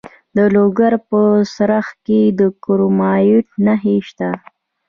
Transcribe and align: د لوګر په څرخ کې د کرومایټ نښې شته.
د 0.35 0.37
لوګر 0.55 0.93
په 1.09 1.21
څرخ 1.55 1.87
کې 2.05 2.19
د 2.39 2.41
کرومایټ 2.63 3.47
نښې 3.65 3.95
شته. 4.07 4.29